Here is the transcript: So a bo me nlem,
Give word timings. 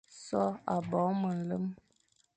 So 0.25 0.41
a 0.73 0.75
bo 0.89 1.01
me 1.21 1.29
nlem, 1.39 1.65